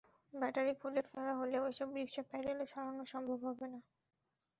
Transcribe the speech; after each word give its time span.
Battery 0.33 0.73
খুলে 0.79 1.01
ফেলা 1.09 1.33
হলেও 1.39 1.63
এসব 1.71 1.87
রিকশা 1.97 2.23
প্যাডেলে 2.29 2.65
চালানো 2.71 3.03
সম্ভব 3.13 3.39
হবে 3.47 3.65
না। 3.73 3.79